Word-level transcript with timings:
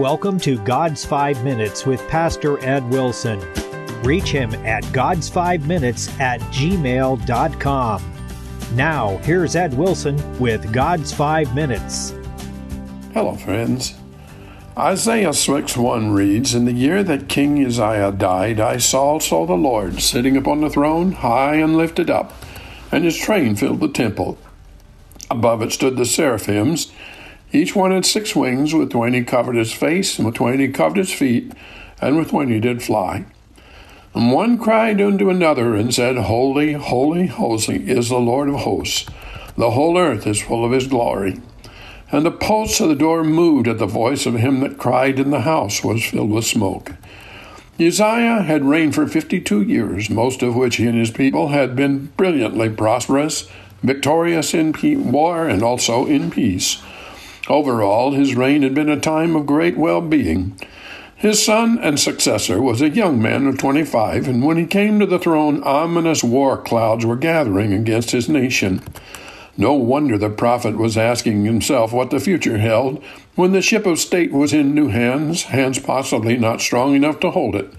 welcome 0.00 0.40
to 0.40 0.56
God's 0.64 1.04
Five 1.04 1.44
Minutes 1.44 1.84
with 1.84 2.00
Pastor 2.08 2.58
Ed 2.64 2.88
Wilson. 2.88 3.38
Reach 4.02 4.30
him 4.30 4.54
at 4.64 4.82
God's5Minutes 4.84 6.18
at 6.18 6.40
gmail.com. 6.40 8.14
Now, 8.72 9.18
here's 9.18 9.54
Ed 9.54 9.74
Wilson 9.74 10.40
with 10.40 10.72
God's 10.72 11.12
Five 11.12 11.54
Minutes. 11.54 12.14
Hello, 13.12 13.34
friends. 13.36 13.92
Isaiah 14.74 15.34
6 15.34 15.76
1 15.76 16.12
reads, 16.12 16.54
In 16.54 16.64
the 16.64 16.72
year 16.72 17.02
that 17.04 17.28
King 17.28 17.62
Uzziah 17.62 18.12
died, 18.12 18.58
I 18.58 18.78
saw 18.78 19.02
also 19.02 19.44
the 19.44 19.52
Lord 19.52 20.00
sitting 20.00 20.34
upon 20.34 20.62
the 20.62 20.70
throne, 20.70 21.12
high 21.12 21.56
and 21.56 21.76
lifted 21.76 22.08
up, 22.08 22.32
and 22.90 23.04
his 23.04 23.18
train 23.18 23.54
filled 23.54 23.80
the 23.80 23.88
temple. 23.88 24.38
Above 25.30 25.60
it 25.60 25.72
stood 25.72 25.98
the 25.98 26.06
seraphims. 26.06 26.90
Each 27.52 27.74
one 27.74 27.90
had 27.90 28.06
six 28.06 28.36
wings, 28.36 28.72
with 28.72 28.90
twenty 28.90 29.24
covered 29.24 29.56
his 29.56 29.72
face, 29.72 30.18
and 30.18 30.26
with 30.26 30.36
twenty 30.36 30.68
covered 30.68 30.98
his 30.98 31.12
feet, 31.12 31.52
and 32.00 32.16
with 32.16 32.30
twenty 32.30 32.60
did 32.60 32.82
fly. 32.82 33.24
And 34.14 34.32
one 34.32 34.58
cried 34.58 35.00
unto 35.00 35.30
another, 35.30 35.74
and 35.74 35.94
said, 35.94 36.16
Holy, 36.16 36.74
holy, 36.74 37.26
holy 37.26 37.90
is 37.90 38.08
the 38.08 38.18
Lord 38.18 38.48
of 38.48 38.56
hosts. 38.56 39.06
The 39.56 39.72
whole 39.72 39.98
earth 39.98 40.26
is 40.26 40.40
full 40.40 40.64
of 40.64 40.72
his 40.72 40.86
glory. 40.86 41.40
And 42.12 42.24
the 42.26 42.30
posts 42.30 42.80
of 42.80 42.88
the 42.88 42.94
door 42.94 43.22
moved 43.22 43.68
at 43.68 43.78
the 43.78 43.86
voice 43.86 44.26
of 44.26 44.34
him 44.34 44.60
that 44.60 44.78
cried, 44.78 45.18
and 45.18 45.32
the 45.32 45.40
house 45.40 45.84
was 45.84 46.04
filled 46.04 46.30
with 46.30 46.44
smoke. 46.44 46.92
Uzziah 47.80 48.42
had 48.42 48.64
reigned 48.64 48.94
for 48.94 49.06
fifty 49.06 49.40
two 49.40 49.62
years, 49.62 50.10
most 50.10 50.42
of 50.42 50.54
which 50.54 50.76
he 50.76 50.86
and 50.86 50.98
his 50.98 51.10
people 51.10 51.48
had 51.48 51.74
been 51.74 52.06
brilliantly 52.16 52.68
prosperous, 52.68 53.48
victorious 53.82 54.54
in 54.54 54.72
war 55.10 55.48
and 55.48 55.62
also 55.62 56.06
in 56.06 56.30
peace. 56.30 56.82
Overall, 57.50 58.12
his 58.12 58.36
reign 58.36 58.62
had 58.62 58.74
been 58.74 58.88
a 58.88 59.00
time 59.00 59.34
of 59.34 59.44
great 59.44 59.76
well 59.76 60.00
being. 60.00 60.56
His 61.16 61.44
son 61.44 61.80
and 61.82 61.98
successor 61.98 62.62
was 62.62 62.80
a 62.80 62.88
young 62.88 63.20
man 63.20 63.48
of 63.48 63.58
twenty 63.58 63.84
five, 63.84 64.28
and 64.28 64.44
when 64.44 64.56
he 64.56 64.66
came 64.66 65.00
to 65.00 65.06
the 65.06 65.18
throne, 65.18 65.60
ominous 65.64 66.22
war 66.22 66.56
clouds 66.56 67.04
were 67.04 67.16
gathering 67.16 67.72
against 67.72 68.12
his 68.12 68.28
nation. 68.28 68.80
No 69.56 69.72
wonder 69.72 70.16
the 70.16 70.30
prophet 70.30 70.76
was 70.76 70.96
asking 70.96 71.44
himself 71.44 71.92
what 71.92 72.10
the 72.10 72.20
future 72.20 72.58
held 72.58 73.02
when 73.34 73.50
the 73.50 73.62
ship 73.62 73.84
of 73.84 73.98
state 73.98 74.32
was 74.32 74.52
in 74.52 74.72
new 74.72 74.86
hands, 74.86 75.42
hands 75.42 75.80
possibly 75.80 76.36
not 76.36 76.60
strong 76.60 76.94
enough 76.94 77.18
to 77.18 77.30
hold 77.32 77.56
it. 77.56 77.74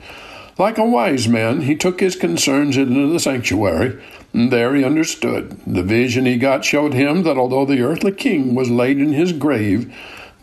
Like 0.62 0.78
a 0.78 0.86
wise 0.86 1.28
man, 1.28 1.62
he 1.62 1.76
took 1.76 2.02
his 2.02 2.16
concerns 2.16 2.78
into 2.78 3.12
the 3.12 3.20
sanctuary, 3.20 4.00
and 4.31 4.52
there 4.52 4.76
he 4.76 4.84
understood. 4.84 5.59
The 5.66 5.81
vision 5.81 6.28
he 6.28 6.38
got 6.38 6.64
showed 6.64 6.94
him 6.94 7.23
that 7.23 7.36
although 7.36 7.66
the 7.66 7.81
earthly 7.81 8.12
king 8.12 8.54
was 8.54 8.70
laid 8.70 9.00
in 9.00 9.12
his 9.12 9.34
grave, 9.34 9.92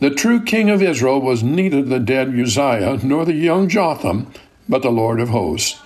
the 0.01 0.09
true 0.09 0.43
king 0.43 0.69
of 0.69 0.81
Israel 0.81 1.21
was 1.21 1.41
neither 1.41 1.81
the 1.81 2.01
dead 2.01 2.37
Uzziah 2.37 2.99
nor 3.01 3.23
the 3.23 3.33
young 3.33 3.69
Jotham, 3.69 4.29
but 4.67 4.81
the 4.81 4.91
Lord 4.91 5.21
of 5.21 5.29
hosts. 5.29 5.81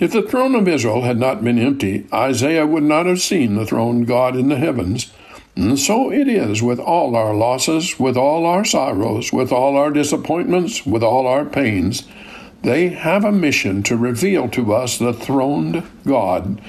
If 0.00 0.12
the 0.12 0.22
throne 0.22 0.54
of 0.54 0.66
Israel 0.66 1.02
had 1.02 1.18
not 1.18 1.44
been 1.44 1.58
empty, 1.58 2.06
Isaiah 2.10 2.66
would 2.66 2.84
not 2.84 3.04
have 3.04 3.20
seen 3.20 3.56
the 3.56 3.66
throne 3.66 4.04
God 4.04 4.34
in 4.34 4.48
the 4.48 4.56
heavens. 4.56 5.12
And 5.56 5.78
so 5.78 6.10
it 6.10 6.26
is 6.26 6.62
with 6.62 6.80
all 6.80 7.14
our 7.14 7.34
losses, 7.34 8.00
with 8.00 8.16
all 8.16 8.46
our 8.46 8.64
sorrows, 8.64 9.30
with 9.30 9.52
all 9.52 9.76
our 9.76 9.90
disappointments, 9.90 10.86
with 10.86 11.02
all 11.02 11.26
our 11.26 11.44
pains. 11.44 12.08
They 12.62 12.90
have 12.90 13.24
a 13.24 13.32
mission 13.32 13.82
to 13.84 13.96
reveal 13.96 14.48
to 14.50 14.72
us 14.72 14.98
the 14.98 15.12
throned 15.12 15.82
God, 16.06 16.60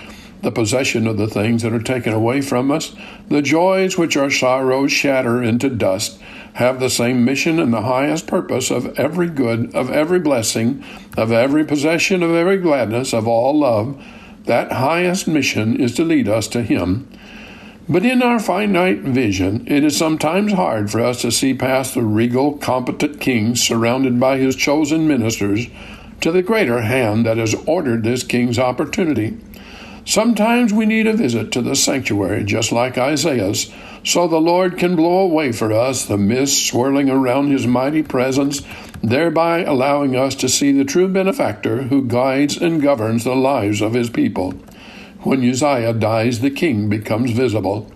the 0.42 0.52
possession 0.52 1.06
of 1.08 1.18
the 1.18 1.28
things 1.28 1.62
that 1.62 1.74
are 1.74 1.82
taken 1.82 2.14
away 2.14 2.42
from 2.42 2.72
us, 2.72 2.96
the 3.30 3.42
joys 3.42 3.98
which 3.98 4.18
our 4.18 4.32
sorrows 4.32 4.92
shatter 4.92 5.42
into 5.42 5.70
dust, 5.70 6.20
have 6.54 6.80
the 6.80 6.90
same 6.90 7.24
mission 7.24 7.60
and 7.60 7.74
the 7.74 7.82
highest 7.82 8.28
purpose 8.28 8.72
of 8.72 8.98
every 9.00 9.28
good, 9.28 9.74
of 9.76 9.90
every 9.90 10.20
blessing, 10.20 10.84
of 11.16 11.32
every 11.32 11.64
possession, 11.64 12.22
of 12.22 12.32
every 12.32 12.58
gladness, 12.58 13.14
of 13.14 13.28
all 13.28 13.58
love. 13.58 14.04
That 14.46 14.72
highest 14.72 15.28
mission 15.28 15.80
is 15.80 15.96
to 15.96 16.04
lead 16.04 16.28
us 16.28 16.48
to 16.50 16.64
Him. 16.64 17.08
But 17.90 18.06
in 18.06 18.24
our 18.24 18.40
finite 18.40 19.00
vision, 19.00 19.68
it 19.68 19.84
is 19.84 19.98
sometimes 19.98 20.54
hard 20.54 20.90
for 20.90 21.02
us 21.02 21.22
to 21.22 21.32
see 21.32 21.54
past 21.54 21.94
the 21.94 22.02
regal, 22.02 22.54
competent 22.54 23.20
king 23.20 23.58
surrounded 23.58 24.22
by 24.22 24.38
his 24.38 24.56
chosen 24.56 25.06
ministers 25.06 25.68
to 26.22 26.32
the 26.32 26.42
greater 26.42 26.82
hand 26.82 27.26
that 27.26 27.38
has 27.38 27.54
ordered 27.66 28.04
this 28.04 28.24
king's 28.24 28.58
opportunity. 28.58 29.38
Sometimes 30.06 30.72
we 30.72 30.86
need 30.86 31.08
a 31.08 31.14
visit 31.14 31.52
to 31.52 31.62
the 31.62 31.76
sanctuary, 31.76 32.46
just 32.46 32.72
like 32.72 32.98
Isaiah's, 32.98 33.70
so 34.06 34.30
the 34.30 34.40
Lord 34.40 34.78
can 34.78 34.96
blow 34.96 35.20
away 35.20 35.52
for 35.52 35.74
us 35.74 36.06
the 36.06 36.18
mist 36.18 36.66
swirling 36.66 37.10
around 37.10 37.52
his 37.52 37.68
mighty 37.68 38.04
presence, 38.04 38.62
thereby 39.02 39.64
allowing 39.64 40.16
us 40.16 40.36
to 40.36 40.48
see 40.48 40.72
the 40.72 40.86
true 40.86 41.10
benefactor 41.10 41.84
who 41.84 42.06
guides 42.06 42.56
and 42.56 42.82
governs 42.82 43.26
the 43.26 43.36
lives 43.36 43.82
of 43.82 43.94
his 43.94 44.10
people. 44.10 44.54
When 45.24 45.50
Uzziah 45.50 45.94
dies, 45.94 46.42
the 46.42 46.52
king 46.52 46.90
becomes 46.90 47.32
visible. 47.32 47.90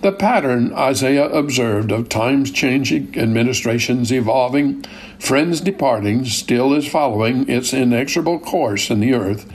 The 0.00 0.12
pattern 0.12 0.72
Isaiah 0.72 1.28
observed 1.28 1.92
of 1.92 2.08
times 2.08 2.50
changing, 2.50 3.18
administrations 3.18 4.10
evolving, 4.10 4.82
friends 5.18 5.60
departing, 5.60 6.24
still 6.24 6.72
is 6.72 6.88
following 6.88 7.48
its 7.48 7.74
inexorable 7.74 8.38
course 8.38 8.90
in 8.90 9.00
the 9.00 9.12
earth. 9.12 9.46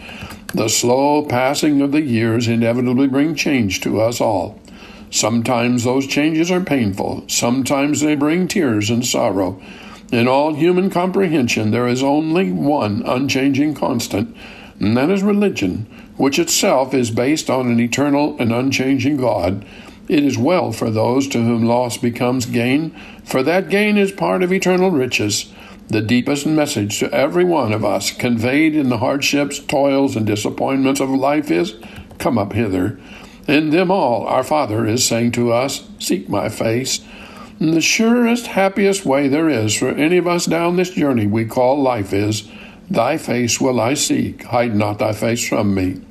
The 0.53 0.67
slow 0.67 1.23
passing 1.23 1.81
of 1.81 1.91
the 1.91 2.01
years 2.01 2.47
inevitably 2.47 3.07
bring 3.07 3.33
change 3.33 3.81
to 3.81 4.01
us 4.01 4.21
all. 4.21 4.59
Sometimes 5.09 5.83
those 5.83 6.05
changes 6.05 6.51
are 6.51 6.61
painful, 6.61 7.23
sometimes 7.27 8.01
they 8.01 8.15
bring 8.15 8.47
tears 8.47 8.91
and 8.91 9.03
sorrow. 9.03 9.59
In 10.11 10.27
all 10.27 10.53
human 10.53 10.91
comprehension, 10.91 11.71
there 11.71 11.87
is 11.87 12.03
only 12.03 12.51
one 12.51 13.01
unchanging 13.03 13.73
constant, 13.73 14.35
and 14.79 14.95
that 14.95 15.09
is 15.09 15.23
religion, 15.23 15.85
which 16.17 16.39
itself 16.39 16.93
is 16.93 17.11
based 17.11 17.49
on 17.49 17.67
an 17.67 17.79
eternal 17.79 18.35
and 18.39 18.53
unchanging 18.53 19.17
God. 19.17 19.65
It 20.07 20.23
is 20.23 20.37
well 20.37 20.71
for 20.71 20.89
those 20.89 21.27
to 21.29 21.43
whom 21.43 21.65
loss 21.65 21.97
becomes 21.97 22.45
gain, 22.45 22.91
for 23.23 23.43
that 23.43 23.69
gain 23.69 23.97
is 23.97 24.11
part 24.11 24.41
of 24.41 24.51
eternal 24.51 24.89
riches. 24.89 25.53
The 25.87 26.01
deepest 26.01 26.45
message 26.45 26.99
to 26.99 27.11
every 27.13 27.43
one 27.43 27.73
of 27.73 27.83
us, 27.83 28.11
conveyed 28.11 28.75
in 28.75 28.89
the 28.89 28.97
hardships, 28.99 29.59
toils, 29.59 30.15
and 30.15 30.25
disappointments 30.25 30.99
of 30.99 31.09
life, 31.09 31.51
is 31.51 31.75
Come 32.17 32.37
up 32.37 32.53
hither. 32.53 32.99
In 33.47 33.71
them 33.71 33.89
all, 33.89 34.27
our 34.27 34.43
Father 34.43 34.85
is 34.85 35.05
saying 35.05 35.31
to 35.31 35.51
us, 35.51 35.87
Seek 35.97 36.29
my 36.29 36.49
face. 36.49 37.01
And 37.59 37.73
the 37.73 37.81
surest, 37.81 38.47
happiest 38.47 39.05
way 39.05 39.27
there 39.27 39.49
is 39.49 39.73
for 39.73 39.89
any 39.89 40.17
of 40.17 40.27
us 40.27 40.45
down 40.45 40.75
this 40.75 40.91
journey 40.91 41.25
we 41.27 41.45
call 41.45 41.81
life 41.81 42.13
is, 42.13 42.47
Thy 42.89 43.17
face 43.17 43.61
will 43.61 43.79
I 43.79 43.93
seek, 43.93 44.43
hide 44.43 44.75
not 44.75 44.99
thy 44.99 45.13
face 45.13 45.47
from 45.47 45.73
me. 45.75 46.01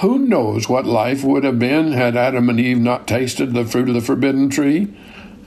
Who 0.00 0.18
knows 0.18 0.68
what 0.68 0.86
life 0.86 1.22
would 1.22 1.44
have 1.44 1.58
been 1.58 1.92
had 1.92 2.16
Adam 2.16 2.48
and 2.48 2.58
Eve 2.58 2.80
not 2.80 3.06
tasted 3.06 3.52
the 3.52 3.64
fruit 3.64 3.88
of 3.88 3.94
the 3.94 4.00
forbidden 4.00 4.50
tree? 4.50 4.92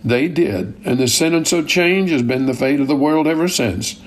They 0.04 0.28
did, 0.28 0.80
and 0.86 0.98
the 0.98 1.08
sentence 1.08 1.52
of 1.52 1.68
change 1.68 2.12
has 2.12 2.22
been 2.22 2.46
the 2.46 2.54
fate 2.54 2.80
of 2.80 2.88
the 2.88 2.96
world 2.96 3.28
ever 3.28 3.48
since. 3.48 4.00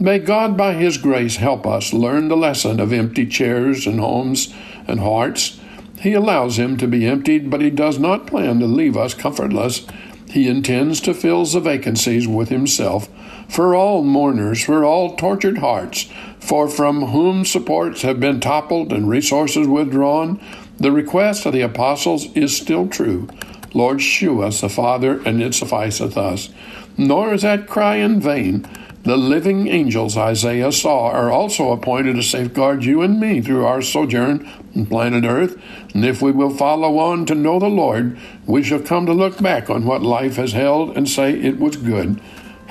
May 0.00 0.18
God, 0.18 0.56
by 0.56 0.72
His 0.74 0.96
grace, 0.96 1.36
help 1.36 1.66
us 1.66 1.92
learn 1.92 2.28
the 2.28 2.36
lesson 2.36 2.80
of 2.80 2.92
empty 2.92 3.26
chairs 3.26 3.86
and 3.86 4.00
homes 4.00 4.54
and 4.86 5.00
hearts 5.00 5.60
he 6.02 6.14
allows 6.14 6.58
him 6.58 6.76
to 6.78 6.88
be 6.88 7.06
emptied, 7.06 7.48
but 7.48 7.60
he 7.60 7.70
does 7.70 7.96
not 7.96 8.26
plan 8.26 8.58
to 8.58 8.66
leave 8.66 8.96
us 8.96 9.14
comfortless. 9.14 9.86
He 10.28 10.48
intends 10.48 11.00
to 11.02 11.14
fill 11.14 11.44
the 11.44 11.60
vacancies 11.60 12.26
with 12.26 12.48
himself 12.48 13.08
for 13.48 13.74
all 13.74 14.02
mourners, 14.02 14.64
for 14.64 14.84
all 14.84 15.16
tortured 15.16 15.58
hearts, 15.58 16.08
for 16.40 16.68
from 16.68 17.06
whom 17.06 17.44
supports 17.44 18.02
have 18.02 18.18
been 18.20 18.40
toppled 18.40 18.92
and 18.92 19.08
resources 19.08 19.66
withdrawn. 19.66 20.40
The 20.78 20.92
request 20.92 21.46
of 21.46 21.52
the 21.52 21.60
apostles 21.60 22.34
is 22.34 22.56
still 22.56 22.88
true. 22.88 23.28
Lord, 23.74 24.02
shew 24.02 24.42
us 24.42 24.60
the 24.60 24.68
Father, 24.68 25.20
and 25.24 25.42
it 25.42 25.54
sufficeth 25.54 26.16
us. 26.16 26.50
Nor 26.96 27.34
is 27.34 27.42
that 27.42 27.66
cry 27.66 27.96
in 27.96 28.20
vain. 28.20 28.66
The 29.04 29.16
living 29.16 29.66
angels 29.66 30.16
Isaiah 30.16 30.70
saw 30.70 31.08
are 31.08 31.30
also 31.30 31.72
appointed 31.72 32.14
to 32.14 32.22
safeguard 32.22 32.84
you 32.84 33.02
and 33.02 33.18
me 33.18 33.40
through 33.40 33.64
our 33.64 33.82
sojourn 33.82 34.48
on 34.76 34.86
planet 34.86 35.24
Earth. 35.24 35.60
And 35.92 36.04
if 36.04 36.22
we 36.22 36.30
will 36.30 36.50
follow 36.50 36.98
on 36.98 37.26
to 37.26 37.34
know 37.34 37.58
the 37.58 37.66
Lord, 37.66 38.16
we 38.46 38.62
shall 38.62 38.78
come 38.78 39.06
to 39.06 39.12
look 39.12 39.42
back 39.42 39.68
on 39.68 39.86
what 39.86 40.02
life 40.02 40.36
has 40.36 40.52
held 40.52 40.96
and 40.96 41.08
say 41.08 41.32
it 41.32 41.58
was 41.58 41.76
good. 41.76 42.20